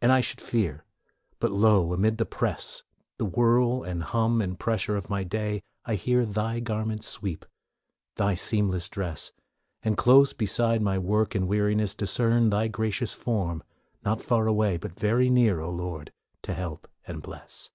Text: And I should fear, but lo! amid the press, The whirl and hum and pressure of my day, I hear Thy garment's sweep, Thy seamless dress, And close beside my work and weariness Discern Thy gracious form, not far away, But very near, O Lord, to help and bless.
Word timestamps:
And 0.00 0.10
I 0.10 0.22
should 0.22 0.40
fear, 0.40 0.86
but 1.40 1.50
lo! 1.50 1.92
amid 1.92 2.16
the 2.16 2.24
press, 2.24 2.84
The 3.18 3.26
whirl 3.26 3.82
and 3.82 4.02
hum 4.02 4.40
and 4.40 4.58
pressure 4.58 4.96
of 4.96 5.10
my 5.10 5.24
day, 5.24 5.60
I 5.84 5.94
hear 5.94 6.24
Thy 6.24 6.58
garment's 6.60 7.06
sweep, 7.06 7.44
Thy 8.16 8.34
seamless 8.34 8.88
dress, 8.88 9.30
And 9.82 9.98
close 9.98 10.32
beside 10.32 10.80
my 10.80 10.98
work 10.98 11.34
and 11.34 11.46
weariness 11.46 11.94
Discern 11.94 12.48
Thy 12.48 12.68
gracious 12.68 13.12
form, 13.12 13.62
not 14.02 14.22
far 14.22 14.46
away, 14.46 14.78
But 14.78 14.98
very 14.98 15.28
near, 15.28 15.60
O 15.60 15.68
Lord, 15.68 16.14
to 16.44 16.54
help 16.54 16.88
and 17.06 17.20
bless. 17.20 17.68